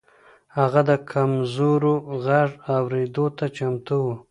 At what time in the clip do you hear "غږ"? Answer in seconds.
2.25-2.49